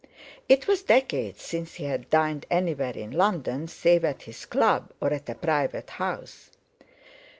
[0.49, 5.13] It was decades since he had dined anywhere in London save at his Club or
[5.13, 6.49] at a private house.